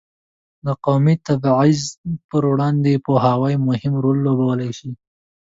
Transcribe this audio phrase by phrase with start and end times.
[0.65, 1.81] د قومي تبعیض
[2.29, 4.89] پر وړاندې پوهاوی مهم رول لوبولی شي.